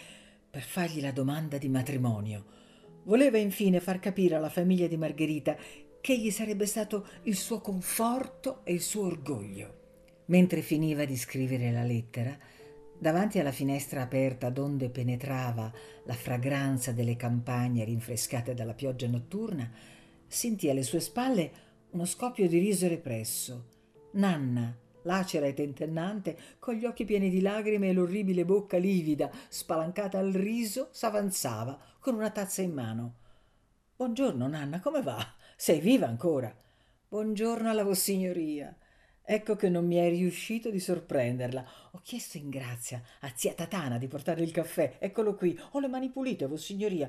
per 0.52 0.60
fargli 0.60 1.00
la 1.00 1.12
domanda 1.12 1.56
di 1.56 1.70
matrimonio. 1.70 2.44
Voleva 3.04 3.38
infine 3.38 3.80
far 3.80 3.98
capire 4.00 4.34
alla 4.34 4.50
famiglia 4.50 4.86
di 4.86 4.98
Margherita 4.98 5.56
che 5.98 6.12
egli 6.12 6.30
sarebbe 6.30 6.66
stato 6.66 7.06
il 7.22 7.36
suo 7.36 7.62
conforto 7.62 8.60
e 8.64 8.74
il 8.74 8.82
suo 8.82 9.06
orgoglio. 9.06 9.80
Mentre 10.26 10.60
finiva 10.60 11.06
di 11.06 11.16
scrivere 11.16 11.72
la 11.72 11.84
lettera, 11.84 12.36
Davanti 13.02 13.40
alla 13.40 13.50
finestra 13.50 14.02
aperta 14.02 14.48
donde 14.48 14.88
penetrava 14.88 15.72
la 16.04 16.14
fragranza 16.14 16.92
delle 16.92 17.16
campagne 17.16 17.82
rinfrescate 17.82 18.54
dalla 18.54 18.74
pioggia 18.74 19.08
notturna, 19.08 19.68
sentì 20.28 20.70
alle 20.70 20.84
sue 20.84 21.00
spalle 21.00 21.50
uno 21.90 22.04
scoppio 22.04 22.46
di 22.46 22.60
riso 22.60 22.86
represso. 22.86 23.66
Nanna, 24.12 24.78
lacera 25.02 25.46
e 25.46 25.54
tentennante, 25.54 26.36
con 26.58 26.74
gli 26.74 26.84
occhi 26.84 27.04
pieni 27.04 27.30
di 27.30 27.40
lagrime 27.40 27.88
e 27.88 27.92
l'orribile 27.92 28.44
bocca 28.44 28.76
livida, 28.76 29.30
spalancata 29.48 30.18
al 30.18 30.32
riso, 30.32 30.88
s'avanzava 30.90 31.78
con 31.98 32.14
una 32.14 32.30
tazza 32.30 32.62
in 32.62 32.72
mano. 32.72 33.14
Buongiorno, 33.96 34.46
Nanna, 34.48 34.80
come 34.80 35.02
va? 35.02 35.34
Sei 35.56 35.80
viva 35.80 36.06
ancora? 36.06 36.54
Buongiorno 37.08 37.70
alla 37.70 37.84
Vossignoria. 37.84 38.76
Ecco 39.24 39.54
che 39.54 39.68
non 39.68 39.86
mi 39.86 39.96
è 39.96 40.08
riuscito 40.08 40.70
di 40.70 40.80
sorprenderla. 40.80 41.64
Ho 41.92 42.00
chiesto 42.02 42.38
in 42.38 42.50
grazia 42.50 43.00
a 43.20 43.32
zia 43.34 43.52
Tatana 43.52 43.96
di 43.96 44.08
portare 44.08 44.42
il 44.42 44.50
caffè. 44.50 44.96
Eccolo 44.98 45.34
qui. 45.36 45.58
Ho 45.70 45.78
le 45.78 45.86
mani 45.86 46.10
pulite, 46.10 46.46
vossignoria. 46.46 47.08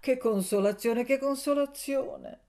Che 0.00 0.16
consolazione, 0.16 1.04
che 1.04 1.18
consolazione. 1.18 2.40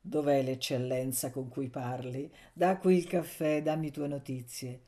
Dov'è 0.00 0.42
l'eccellenza 0.42 1.30
con 1.30 1.48
cui 1.48 1.68
parli? 1.68 2.30
Da 2.52 2.78
qui 2.78 2.96
il 2.96 3.06
caffè, 3.06 3.62
dammi 3.62 3.90
tue 3.90 4.08
notizie. 4.08 4.82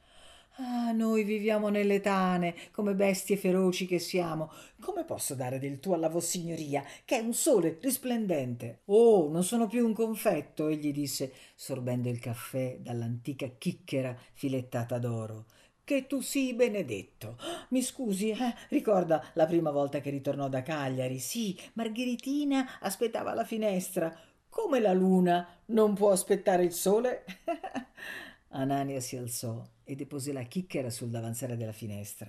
Ah, 0.56 0.92
noi 0.92 1.24
viviamo 1.24 1.68
nelle 1.68 2.00
tane, 2.00 2.54
come 2.72 2.94
bestie 2.94 3.36
feroci 3.36 3.86
che 3.86 3.98
siamo. 3.98 4.50
Come 4.80 5.04
posso 5.04 5.34
dare 5.34 5.58
del 5.58 5.80
tuo 5.80 5.94
alla 5.94 6.08
vossignoria, 6.08 6.84
che 7.04 7.16
è 7.18 7.20
un 7.20 7.32
sole 7.32 7.78
risplendente? 7.80 8.82
Oh, 8.86 9.30
non 9.30 9.42
sono 9.44 9.66
più 9.68 9.86
un 9.86 9.94
confetto, 9.94 10.68
egli 10.68 10.92
disse, 10.92 11.32
sorbendo 11.54 12.08
il 12.08 12.18
caffè 12.18 12.78
dall'antica 12.80 13.48
chicchera 13.56 14.16
filettata 14.32 14.98
d'oro. 14.98 15.46
Che 15.82 16.06
tu 16.06 16.20
sii 16.20 16.54
benedetto. 16.54 17.36
Mi 17.70 17.82
scusi, 17.82 18.30
eh? 18.30 18.54
Ricorda 18.68 19.24
la 19.34 19.46
prima 19.46 19.70
volta 19.70 20.00
che 20.00 20.10
ritornò 20.10 20.48
da 20.48 20.62
Cagliari? 20.62 21.18
Sì, 21.18 21.58
Margheritina 21.72 22.78
aspettava 22.80 23.32
alla 23.32 23.44
finestra. 23.44 24.14
Come 24.50 24.80
la 24.80 24.92
luna 24.92 25.46
non 25.66 25.94
può 25.94 26.10
aspettare 26.10 26.64
il 26.64 26.72
sole? 26.72 27.24
Anania 28.50 28.98
si 28.98 29.16
alzò 29.16 29.64
e 29.84 29.94
depose 29.94 30.32
la 30.32 30.42
chicchera 30.42 30.90
sul 30.90 31.08
davanzale 31.08 31.56
della 31.56 31.72
finestra. 31.72 32.28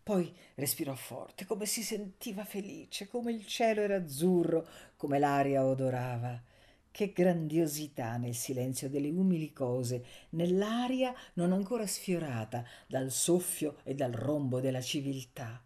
Poi 0.00 0.32
respirò 0.54 0.94
forte, 0.94 1.44
come 1.44 1.66
si 1.66 1.82
sentiva 1.82 2.44
felice, 2.44 3.08
come 3.08 3.32
il 3.32 3.44
cielo 3.46 3.80
era 3.80 3.96
azzurro, 3.96 4.64
come 4.96 5.18
l'aria 5.18 5.64
odorava. 5.64 6.40
Che 6.88 7.12
grandiosità 7.12 8.16
nel 8.16 8.36
silenzio 8.36 8.88
delle 8.88 9.10
umili 9.10 9.52
cose, 9.52 10.04
nell'aria 10.30 11.12
non 11.34 11.52
ancora 11.52 11.86
sfiorata 11.88 12.64
dal 12.86 13.10
soffio 13.10 13.78
e 13.82 13.96
dal 13.96 14.12
rombo 14.12 14.60
della 14.60 14.80
civiltà. 14.80 15.60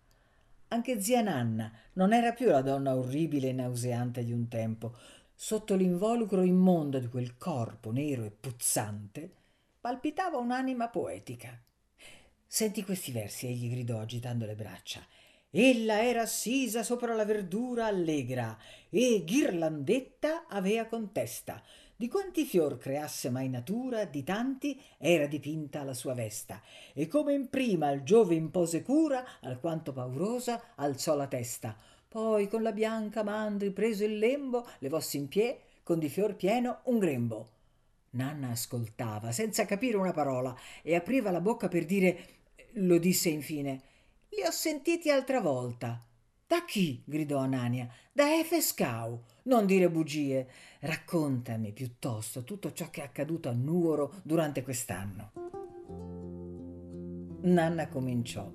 Anche 0.73 1.01
zia 1.01 1.21
Nanna 1.21 1.71
non 1.95 2.13
era 2.13 2.33
più 2.33 2.47
la 2.47 2.63
donna 2.63 2.97
orribile 2.97 3.49
e 3.49 3.53
nauseante 3.53 4.25
di 4.25 4.33
un 4.33 4.47
tempo. 4.47 4.95
Sotto 5.43 5.75
l'involucro 5.75 6.43
immondo 6.43 6.99
di 6.99 7.09
quel 7.09 7.39
corpo 7.39 7.91
nero 7.93 8.25
e 8.25 8.31
puzzante 8.31 9.31
palpitava 9.81 10.37
un'anima 10.37 10.89
poetica. 10.89 11.59
Senti 12.47 12.85
questi 12.85 13.11
versi, 13.11 13.47
egli 13.47 13.71
gridò 13.71 14.01
agitando 14.01 14.45
le 14.45 14.55
braccia. 14.55 15.01
Ella 15.49 16.05
era 16.05 16.23
assisa 16.23 16.83
sopra 16.83 17.15
la 17.15 17.25
verdura 17.25 17.87
allegra 17.87 18.55
e 18.91 19.25
ghirlandetta 19.25 20.47
avea 20.47 20.87
contesta. 20.87 21.63
Di 21.97 22.07
quanti 22.07 22.45
fior 22.45 22.77
creasse 22.77 23.31
mai 23.31 23.49
natura, 23.49 24.05
di 24.05 24.23
tanti 24.23 24.79
era 24.99 25.27
dipinta 25.27 25.85
la 25.85 25.95
sua 25.95 26.13
vesta. 26.13 26.61
E 26.93 27.09
come 27.09 27.33
in 27.33 27.49
prima 27.49 27.91
il 27.93 28.03
Giove 28.03 28.35
impose 28.35 28.83
cura, 28.83 29.25
alquanto 29.41 29.95
paurosa 29.95 30.75
alzò 30.75 31.17
la 31.17 31.29
testa. 31.29 31.75
Poi 32.11 32.49
con 32.49 32.63
la 32.63 32.73
bianca 32.73 33.23
mandri 33.23 33.71
preso 33.71 34.03
il 34.03 34.19
lembo, 34.19 34.67
levossi 34.81 35.17
in 35.17 35.29
pie, 35.29 35.61
con 35.85 36.01
di 36.01 36.09
fior 36.09 36.35
pieno 36.35 36.81
un 36.87 36.99
grembo. 36.99 37.51
Nanna 38.11 38.51
ascoltava, 38.51 39.31
senza 39.31 39.65
capire 39.65 39.97
una 39.97 40.11
parola, 40.11 40.53
e 40.83 40.97
apriva 40.97 41.31
la 41.31 41.41
bocca 41.41 41.69
per 41.69 41.85
dire 41.85 42.19
lo 42.73 42.99
disse 42.99 43.29
infine. 43.29 43.83
Li 44.31 44.43
ho 44.43 44.51
sentiti 44.51 45.09
altra 45.09 45.41
volta. 45.41 46.05
Da 46.49 46.65
chi? 46.65 47.01
gridò 47.05 47.39
Anania. 47.39 47.89
Da 48.13 48.37
Efescau. 48.41 49.23
Non 49.45 49.65
dire 49.65 49.89
bugie. 49.89 50.49
Raccontami 50.81 51.71
piuttosto 51.71 52.43
tutto 52.43 52.73
ciò 52.73 52.91
che 52.91 53.03
è 53.03 53.05
accaduto 53.05 53.49
a 53.49 53.53
Nuoro 53.53 54.15
durante 54.25 54.65
quest'anno. 54.65 55.31
Nanna 57.43 57.87
cominciò, 57.87 58.51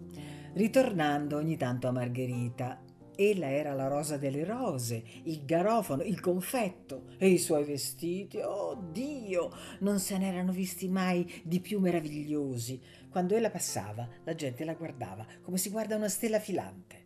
ritornando 0.56 1.38
ogni 1.38 1.56
tanto 1.56 1.88
a 1.88 1.92
Margherita. 1.92 2.84
Ella 3.18 3.50
era 3.50 3.74
la 3.74 3.88
rosa 3.88 4.18
delle 4.18 4.44
rose, 4.44 5.04
il 5.24 5.46
garofano, 5.46 6.04
il 6.04 6.20
confetto 6.20 7.10
e 7.18 7.30
i 7.30 7.38
suoi 7.38 7.64
vestiti. 7.64 8.38
Oh 8.38 8.76
Dio, 8.92 9.52
non 9.80 10.00
se 10.00 10.18
n'erano 10.18 10.52
visti 10.52 10.88
mai 10.88 11.42
di 11.44 11.60
più 11.60 11.80
meravigliosi. 11.80 12.82
Quando 13.10 13.36
ella 13.36 13.50
passava, 13.50 14.08
la 14.24 14.36
gente 14.36 14.66
la 14.66 14.74
guardava 14.74 15.26
come 15.42 15.58
si 15.58 15.70
guarda 15.70 15.96
una 15.96 16.10
stella 16.10 16.40
filante. 16.40 17.04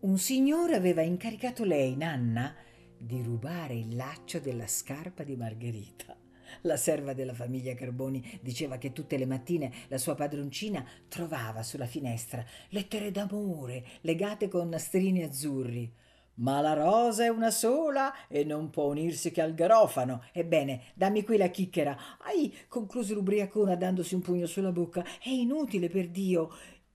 Un 0.00 0.18
signore 0.18 0.74
aveva 0.74 1.02
incaricato 1.02 1.64
lei, 1.64 1.96
Nanna, 1.96 2.54
di 2.98 3.22
rubare 3.22 3.74
il 3.74 3.96
laccio 3.96 4.40
della 4.40 4.66
scarpa 4.66 5.22
di 5.22 5.36
Margherita. 5.36 6.16
La 6.62 6.76
serva 6.76 7.12
della 7.12 7.34
famiglia 7.34 7.74
Carboni 7.74 8.38
diceva 8.42 8.78
che 8.78 8.92
tutte 8.92 9.16
le 9.16 9.26
mattine 9.26 9.72
la 9.88 9.98
sua 9.98 10.14
padroncina 10.14 10.84
trovava 11.08 11.62
sulla 11.62 11.86
finestra 11.86 12.44
lettere 12.70 13.10
d'amore 13.10 13.84
legate 14.02 14.48
con 14.48 14.68
nastrini 14.68 15.22
azzurri. 15.22 15.92
Ma 16.38 16.60
la 16.60 16.74
rosa 16.74 17.24
è 17.24 17.28
una 17.28 17.50
sola 17.50 18.26
e 18.28 18.44
non 18.44 18.68
può 18.68 18.84
unirsi 18.84 19.30
che 19.30 19.40
al 19.40 19.54
garofano. 19.54 20.24
Ebbene, 20.32 20.92
dammi 20.94 21.24
qui 21.24 21.38
la 21.38 21.48
chicchera. 21.48 21.96
Ai, 22.18 22.54
concluse 22.68 23.14
l'ubriacona 23.14 23.74
dandosi 23.74 24.14
un 24.14 24.20
pugno 24.20 24.44
sulla 24.46 24.70
bocca. 24.70 25.02
È 25.02 25.30
inutile, 25.30 25.88
per 25.88 26.08
Dio. 26.08 26.50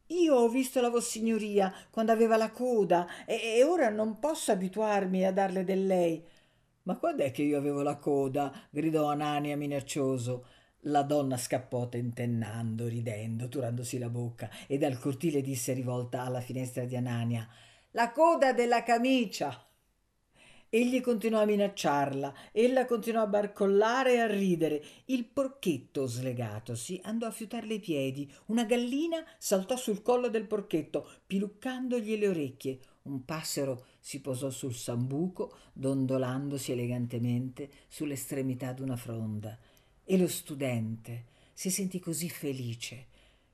Io 0.07 0.35
ho 0.35 0.47
visto 0.47 0.79
la 0.79 0.89
Vossignoria 0.89 1.73
quando 1.89 2.11
aveva 2.11 2.37
la 2.37 2.51
coda 2.51 3.07
e, 3.25 3.57
e 3.57 3.63
ora 3.63 3.89
non 3.89 4.19
posso 4.19 4.51
abituarmi 4.51 5.25
a 5.25 5.31
darle 5.31 5.63
del 5.63 5.87
lei. 5.87 6.23
Ma 6.83 6.97
quando 6.97 7.23
è 7.23 7.31
che 7.31 7.43
io 7.43 7.57
avevo 7.57 7.81
la 7.81 7.97
coda? 7.97 8.51
gridò 8.69 9.09
Anania 9.09 9.55
minaccioso. 9.55 10.45
La 10.85 11.03
donna 11.03 11.37
scappò 11.37 11.87
tentennando, 11.87 12.87
ridendo, 12.87 13.47
turandosi 13.47 13.99
la 13.99 14.09
bocca, 14.09 14.49
e 14.65 14.79
dal 14.79 14.97
cortile 14.97 15.41
disse 15.41 15.73
rivolta 15.73 16.23
alla 16.23 16.41
finestra 16.41 16.85
di 16.85 16.95
Anania 16.95 17.47
La 17.91 18.11
coda 18.11 18.51
della 18.51 18.81
camicia. 18.81 19.63
Egli 20.73 21.01
continuò 21.01 21.41
a 21.41 21.45
minacciarla, 21.45 22.33
ella 22.53 22.85
continuò 22.85 23.23
a 23.23 23.27
barcollare 23.27 24.13
e 24.13 24.19
a 24.19 24.27
ridere. 24.27 24.81
Il 25.07 25.25
porchetto, 25.25 26.07
slegatosi, 26.07 26.99
andò 27.03 27.27
a 27.27 27.31
fiutarle 27.31 27.73
i 27.73 27.79
piedi. 27.79 28.33
Una 28.45 28.63
gallina 28.63 29.21
saltò 29.37 29.75
sul 29.75 30.01
collo 30.01 30.29
del 30.29 30.47
porchetto, 30.47 31.07
piluccandogli 31.27 32.17
le 32.17 32.27
orecchie. 32.29 32.79
Un 33.03 33.25
passero 33.25 33.85
si 34.03 34.19
posò 34.19 34.49
sul 34.49 34.73
sambuco, 34.73 35.55
dondolandosi 35.73 36.71
elegantemente 36.71 37.69
sull'estremità 37.87 38.73
d'una 38.73 38.97
fronda. 38.97 39.55
E 40.03 40.17
lo 40.17 40.27
studente 40.27 41.25
si 41.53 41.69
sentì 41.69 41.99
così 41.99 42.27
felice 42.27 43.05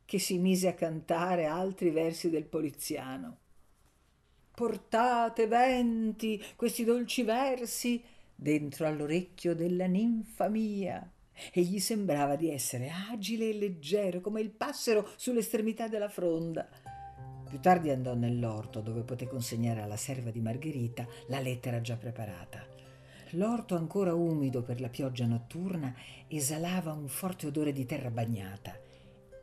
che 0.06 0.20
si 0.20 0.38
mise 0.38 0.70
a 0.70 0.74
cantare 0.74 1.46
altri 1.46 1.90
versi 1.90 2.30
del 2.30 2.46
poliziano. 2.46 3.40
Portate 4.56 5.48
venti 5.48 6.42
questi 6.56 6.86
dolci 6.86 7.24
versi 7.24 8.02
dentro 8.34 8.88
all'orecchio 8.88 9.54
della 9.54 9.86
ninfa 9.86 10.48
mia. 10.48 11.12
E 11.52 11.62
gli 11.62 11.80
sembrava 11.80 12.38
di 12.38 12.50
essere 12.50 12.90
agile 13.12 13.50
e 13.50 13.54
leggero 13.54 14.22
come 14.22 14.40
il 14.40 14.50
passero 14.50 15.10
sull'estremità 15.18 15.90
della 15.90 16.10
fronda. 16.10 16.68
Più 17.48 17.62
tardi 17.62 17.90
andò 17.90 18.14
nell'orto 18.14 18.82
dove 18.82 19.04
poté 19.04 19.26
consegnare 19.26 19.82
alla 19.82 19.96
serva 19.96 20.32
di 20.32 20.42
Margherita 20.42 21.08
la 21.28 21.40
lettera 21.40 21.80
già 21.80 21.96
preparata. 21.96 22.66
L'orto 23.32 23.76
ancora 23.76 24.14
umido 24.14 24.64
per 24.64 24.82
la 24.82 24.90
pioggia 24.90 25.26
notturna 25.26 25.96
esalava 26.28 26.92
un 26.92 27.08
forte 27.08 27.48
odore 27.48 27.72
di 27.72 27.86
terra 27.86 28.10
bagnata 28.10 28.78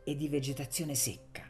e 0.03 0.15
di 0.15 0.27
vegetazione 0.27 0.93
secca. 0.93 1.49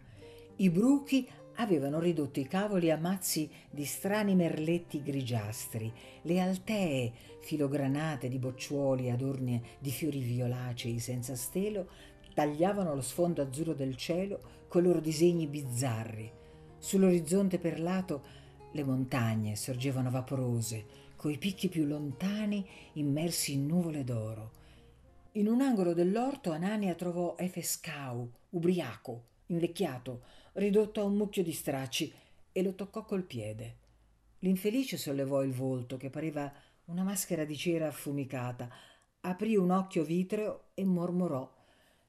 I 0.58 0.70
bruchi 0.70 1.28
avevano 1.56 2.00
ridotto 2.00 2.40
i 2.40 2.48
cavoli 2.48 2.90
a 2.90 2.98
mazzi 2.98 3.50
di 3.70 3.84
strani 3.84 4.34
merletti 4.34 5.04
grigiastri, 5.04 5.92
le 6.22 6.40
altee 6.40 7.12
filogranate 7.42 8.30
di 8.30 8.40
bocciuoli 8.40 9.12
adorne 9.12 9.62
di 9.80 9.92
fiori 9.92 10.20
violacei 10.20 11.00
senza 11.00 11.36
stelo 11.36 11.88
tagliavano 12.34 12.96
lo 12.96 13.02
sfondo 13.02 13.42
azzurro 13.42 13.74
del 13.74 13.96
cielo 13.98 14.64
coi 14.68 14.84
loro 14.84 15.00
disegni 15.00 15.48
bizzarri 15.48 16.44
Sull'orizzonte 16.86 17.58
perlato 17.58 18.24
le 18.74 18.84
montagne 18.84 19.56
sorgevano 19.56 20.12
vaporose, 20.12 20.86
coi 21.16 21.40
picchi 21.40 21.68
più 21.68 21.84
lontani 21.84 22.64
immersi 22.94 23.54
in 23.54 23.66
nuvole 23.66 24.04
d'oro. 24.04 24.52
In 25.32 25.48
un 25.48 25.62
angolo 25.62 25.96
dell'orto 25.96 26.52
Anania 26.52 26.94
trovò 26.94 27.34
Efescau, 27.40 28.30
ubriaco, 28.52 29.24
invecchiato, 29.48 30.26
ridotto 30.54 31.02
a 31.02 31.06
un 31.06 31.16
mucchio 31.16 31.42
di 31.42 31.54
stracci, 31.54 32.14
e 32.52 32.62
lo 32.62 32.76
toccò 32.76 33.04
col 33.04 33.24
piede. 33.24 33.78
L'infelice 34.42 34.96
sollevò 34.96 35.42
il 35.42 35.54
volto, 35.54 35.98
che 35.98 36.12
pareva 36.12 36.54
una 36.86 37.02
maschera 37.02 37.46
di 37.46 37.58
cera 37.58 37.88
affumicata, 37.88 38.70
aprì 39.22 39.56
un 39.56 39.72
occhio 39.72 40.04
vitreo 40.04 40.66
e 40.76 40.86
mormorò 40.86 41.52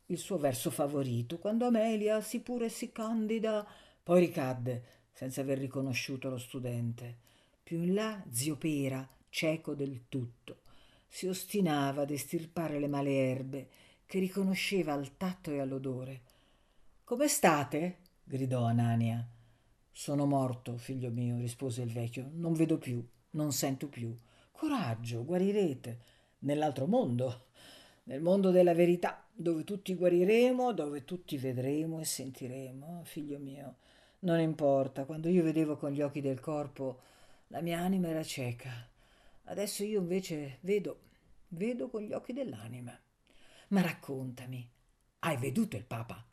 il 0.09 0.19
suo 0.19 0.37
verso 0.37 0.71
favorito, 0.71 1.39
quando 1.39 1.65
Amelia, 1.65 2.21
si 2.21 2.41
pure 2.41 2.69
si 2.69 2.93
candida, 2.93 3.67
poi 4.07 4.21
ricadde, 4.21 4.85
senza 5.11 5.40
aver 5.40 5.59
riconosciuto 5.59 6.29
lo 6.29 6.38
studente. 6.38 7.16
Più 7.61 7.83
in 7.83 7.92
là 7.92 8.23
zio 8.31 8.57
Pera, 8.57 9.05
cieco 9.31 9.75
del 9.75 10.03
tutto, 10.09 10.61
si 11.09 11.27
ostinava 11.27 12.03
ad 12.03 12.12
estirpare 12.12 12.79
le 12.79 12.87
male 12.87 13.11
erbe 13.11 13.69
che 14.07 14.21
riconosceva 14.21 14.92
al 14.92 15.16
tatto 15.16 15.51
e 15.51 15.59
all'odore. 15.59 16.21
Come 17.03 17.27
state? 17.27 17.97
gridò 18.23 18.62
Anania. 18.66 19.29
Sono 19.90 20.25
morto, 20.25 20.77
figlio 20.77 21.11
mio, 21.11 21.37
rispose 21.38 21.83
il 21.83 21.90
vecchio. 21.90 22.31
Non 22.33 22.53
vedo 22.53 22.79
più, 22.79 23.05
non 23.31 23.51
sento 23.51 23.88
più. 23.88 24.16
Coraggio, 24.53 25.25
guarirete. 25.25 25.99
Nell'altro 26.40 26.87
mondo, 26.87 27.47
nel 28.05 28.21
mondo 28.21 28.53
della 28.53 28.73
verità, 28.73 29.27
dove 29.33 29.64
tutti 29.64 29.97
guariremo, 29.97 30.73
dove 30.73 31.05
tutti 31.05 31.37
vedremo 31.38 31.99
e 31.99 32.05
sentiremo, 32.05 33.03
figlio 33.03 33.40
mio. 33.40 33.79
Non 34.21 34.41
importa, 34.41 35.05
quando 35.05 35.29
io 35.29 35.43
vedevo 35.43 35.77
con 35.77 35.91
gli 35.91 36.01
occhi 36.01 36.21
del 36.21 36.41
corpo, 36.41 37.01
la 37.49 37.61
mia 37.61 37.81
anima 37.81 38.09
era 38.09 38.23
cieca. 38.23 38.89
Adesso 39.45 39.85
io 39.85 40.01
invece 40.01 40.59
vedo, 40.61 41.01
vedo 41.49 41.89
con 41.89 42.03
gli 42.03 42.13
occhi 42.13 42.33
dell'anima. 42.33 42.99
Ma 43.69 43.81
raccontami, 43.83 44.69
hai 45.21 45.37
veduto 45.37 45.77
il 45.77 45.85
Papa? 45.85 46.25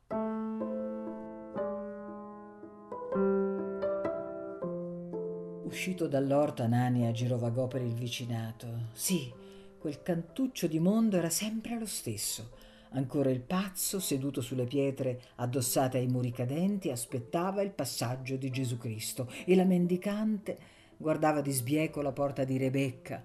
Uscito 5.65 6.08
dall'orto, 6.08 6.63
Anania 6.63 7.12
girovagò 7.12 7.67
per 7.67 7.82
il 7.82 7.93
vicinato. 7.93 8.89
Sì, 8.93 9.32
quel 9.78 10.02
cantuccio 10.02 10.67
di 10.67 10.80
mondo 10.80 11.17
era 11.17 11.30
sempre 11.30 11.78
lo 11.78 11.86
stesso 11.86 12.72
Ancora 12.95 13.32
il 13.32 13.41
pazzo, 13.41 13.99
seduto 13.99 14.41
sulle 14.41 14.65
pietre 14.65 15.19
addossate 15.38 15.97
ai 15.97 16.08
muri 16.08 16.32
cadenti, 16.32 16.91
aspettava 16.91 17.63
il 17.63 17.71
passaggio 17.71 18.36
di 18.36 18.51
Gesù 18.51 18.77
Cristo 18.77 19.29
e 19.45 19.56
la 19.56 19.63
mendicante 19.63 20.58
guardava 20.95 21.41
di 21.41 21.51
sbieco 21.51 22.01
la 22.01 22.12
porta 22.12 22.43
di 22.43 22.58
Rebecca, 22.58 23.23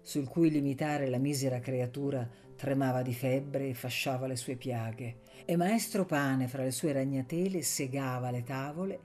sul 0.00 0.26
cui 0.26 0.50
limitare 0.50 1.10
la 1.10 1.18
misera 1.18 1.60
creatura 1.60 2.26
tremava 2.56 3.02
di 3.02 3.12
febbre 3.12 3.68
e 3.68 3.74
fasciava 3.74 4.26
le 4.26 4.36
sue 4.36 4.56
piaghe. 4.56 5.18
E 5.44 5.54
maestro 5.54 6.06
Pane, 6.06 6.48
fra 6.48 6.62
le 6.62 6.70
sue 6.70 6.92
ragnatele, 6.92 7.60
segava 7.60 8.30
le 8.30 8.42
tavole 8.42 9.00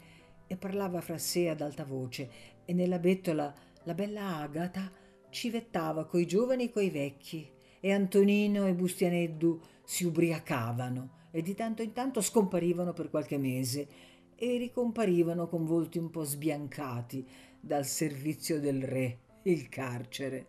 e 0.47 0.56
parlava 0.56 1.01
fra 1.01 1.17
sé 1.17 1.49
ad 1.49 1.60
alta 1.60 1.84
voce, 1.84 2.30
e 2.63 2.73
nella 2.73 2.99
bettola 2.99 3.54
la 3.84 3.93
bella 3.93 4.38
Agata 4.38 4.89
civettava 5.30 6.06
coi 6.06 6.25
giovani 6.25 6.65
e 6.65 6.71
coi 6.71 6.89
vecchi, 6.89 7.49
e 7.82 7.91
Antonino 7.91 8.65
e 8.65 8.73
Bustianeddu 8.73 9.62
si 9.86 10.04
ubriacavano 10.04 11.24
e 11.32 11.41
di 11.41 11.54
tanto 11.54 11.82
in 11.82 11.93
tanto 11.93 12.21
scomparivano 12.21 12.93
per 12.93 13.10
qualche 13.10 13.38
mese 13.38 13.88
e 14.36 14.58
ricomparivano 14.58 15.48
con 15.48 15.65
volti 15.65 15.98
un 15.98 16.10
po' 16.10 16.24
sbiancati 16.24 17.26
dal 17.60 17.86
servizio 17.86 18.60
del 18.60 18.84
re, 18.84 19.19
il 19.43 19.69
carcere. 19.69 20.48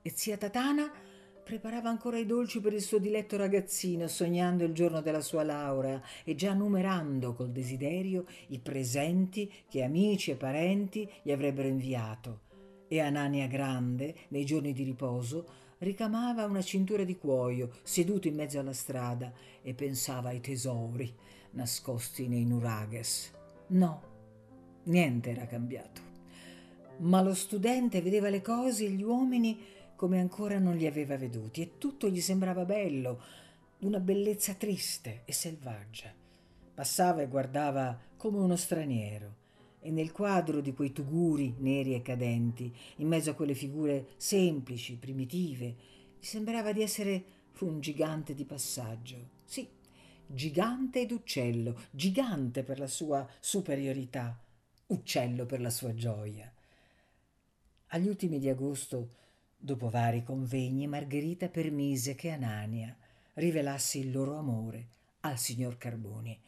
E 0.00 0.10
zia 0.14 0.36
Tatana 0.36 0.90
preparava 1.44 1.88
ancora 1.88 2.18
i 2.18 2.26
dolci 2.26 2.60
per 2.60 2.72
il 2.72 2.80
suo 2.80 2.98
diletto 2.98 3.36
ragazzino, 3.36 4.06
sognando 4.06 4.64
il 4.64 4.72
giorno 4.72 5.00
della 5.00 5.20
sua 5.20 5.42
laurea 5.42 6.00
e 6.24 6.34
già 6.34 6.54
numerando 6.54 7.34
col 7.34 7.50
desiderio 7.50 8.24
i 8.48 8.58
presenti 8.58 9.52
che 9.68 9.82
amici 9.82 10.30
e 10.30 10.36
parenti 10.36 11.08
gli 11.22 11.32
avrebbero 11.32 11.68
inviato. 11.68 12.40
E 12.88 13.00
Anania 13.00 13.46
Grande, 13.46 14.14
nei 14.28 14.44
giorni 14.44 14.72
di 14.72 14.84
riposo, 14.84 15.60
ricamava 15.82 16.44
una 16.44 16.62
cintura 16.62 17.02
di 17.02 17.18
cuoio 17.18 17.72
seduto 17.82 18.28
in 18.28 18.36
mezzo 18.36 18.58
alla 18.58 18.72
strada 18.72 19.32
e 19.62 19.74
pensava 19.74 20.28
ai 20.28 20.40
tesori 20.40 21.12
nascosti 21.50 22.28
nei 22.28 22.44
nurages. 22.44 23.32
No, 23.68 24.02
niente 24.84 25.30
era 25.30 25.46
cambiato. 25.46 26.00
Ma 26.98 27.20
lo 27.20 27.34
studente 27.34 28.00
vedeva 28.00 28.28
le 28.28 28.42
cose 28.42 28.84
e 28.84 28.90
gli 28.90 29.02
uomini 29.02 29.58
come 29.96 30.20
ancora 30.20 30.58
non 30.58 30.76
li 30.76 30.86
aveva 30.86 31.16
veduti 31.16 31.62
e 31.62 31.78
tutto 31.78 32.08
gli 32.08 32.20
sembrava 32.20 32.64
bello, 32.64 33.20
d'una 33.78 33.98
bellezza 33.98 34.54
triste 34.54 35.22
e 35.24 35.32
selvaggia. 35.32 36.12
Passava 36.74 37.22
e 37.22 37.28
guardava 37.28 37.98
come 38.16 38.38
uno 38.38 38.56
straniero 38.56 39.40
e 39.84 39.90
nel 39.90 40.12
quadro 40.12 40.60
di 40.60 40.72
quei 40.72 40.92
tuguri 40.92 41.56
neri 41.58 41.94
e 41.94 42.02
cadenti, 42.02 42.72
in 42.96 43.08
mezzo 43.08 43.30
a 43.30 43.34
quelle 43.34 43.54
figure 43.54 44.10
semplici, 44.16 44.96
primitive, 44.96 45.76
gli 46.18 46.24
sembrava 46.24 46.72
di 46.72 46.82
essere 46.82 47.24
un 47.60 47.80
gigante 47.80 48.34
di 48.34 48.44
passaggio. 48.44 49.28
Sì, 49.44 49.68
gigante 50.26 51.00
ed 51.00 51.10
uccello, 51.10 51.82
gigante 51.90 52.62
per 52.62 52.78
la 52.78 52.86
sua 52.86 53.28
superiorità, 53.40 54.40
uccello 54.86 55.46
per 55.46 55.60
la 55.60 55.70
sua 55.70 55.94
gioia. 55.94 56.52
Agli 57.88 58.08
ultimi 58.08 58.38
di 58.38 58.48
agosto, 58.48 59.10
dopo 59.56 59.90
vari 59.90 60.22
convegni, 60.22 60.86
Margherita 60.86 61.48
permise 61.48 62.14
che 62.14 62.30
Anania 62.30 62.96
rivelasse 63.34 63.98
il 63.98 64.10
loro 64.10 64.36
amore 64.36 64.88
al 65.20 65.38
signor 65.38 65.76
Carboni. 65.76 66.38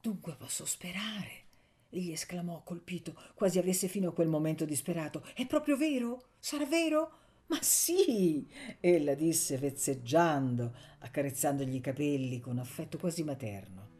Dunque 0.00 0.34
posso 0.36 0.64
sperare 0.66 1.45
egli 1.90 2.12
esclamò 2.12 2.62
colpito, 2.62 3.14
quasi 3.34 3.58
avesse 3.58 3.88
fino 3.88 4.08
a 4.08 4.12
quel 4.12 4.28
momento 4.28 4.64
disperato. 4.64 5.24
È 5.34 5.46
proprio 5.46 5.76
vero? 5.76 6.30
Sarà 6.38 6.66
vero? 6.66 7.18
Ma 7.48 7.58
sì, 7.62 8.46
ella 8.80 9.14
disse 9.14 9.56
vezzeggiando, 9.56 10.74
accarezzandogli 10.98 11.76
i 11.76 11.80
capelli 11.80 12.40
con 12.40 12.58
affetto 12.58 12.98
quasi 12.98 13.22
materno. 13.22 13.90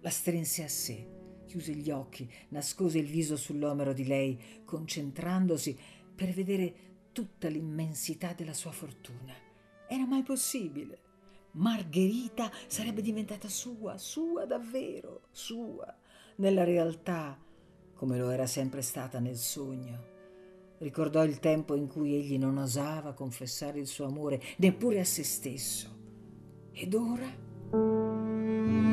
La 0.00 0.10
strinse 0.10 0.64
a 0.64 0.68
sé, 0.68 1.08
chiuse 1.46 1.72
gli 1.72 1.90
occhi, 1.90 2.30
nascose 2.48 2.98
il 2.98 3.06
viso 3.06 3.36
sull'omero 3.36 3.94
di 3.94 4.06
lei, 4.06 4.62
concentrandosi 4.64 5.78
per 6.14 6.30
vedere 6.32 6.74
tutta 7.12 7.48
l'immensità 7.48 8.34
della 8.34 8.52
sua 8.52 8.72
fortuna. 8.72 9.34
Era 9.88 10.04
mai 10.04 10.22
possibile? 10.22 11.00
Margherita 11.52 12.50
sarebbe 12.66 13.00
diventata 13.00 13.48
sua, 13.48 13.96
sua 13.96 14.44
davvero, 14.44 15.28
sua 15.30 15.96
nella 16.36 16.64
realtà 16.64 17.38
come 17.94 18.18
lo 18.18 18.30
era 18.30 18.46
sempre 18.46 18.82
stata 18.82 19.18
nel 19.18 19.36
sogno. 19.36 20.12
Ricordò 20.78 21.24
il 21.24 21.38
tempo 21.38 21.74
in 21.74 21.86
cui 21.86 22.14
egli 22.14 22.36
non 22.36 22.58
osava 22.58 23.12
confessare 23.12 23.78
il 23.78 23.86
suo 23.86 24.06
amore 24.06 24.42
neppure 24.56 25.00
a 25.00 25.04
se 25.04 25.22
stesso. 25.24 25.88
Ed 26.72 26.94
ora? 26.94 28.92